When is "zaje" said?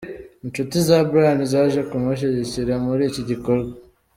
1.51-1.81